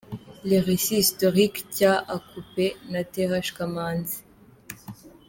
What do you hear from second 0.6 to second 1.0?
Recits